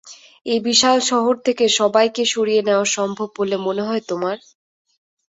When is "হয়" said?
3.83-4.03